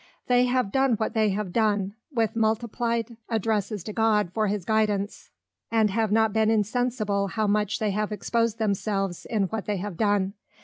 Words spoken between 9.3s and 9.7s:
what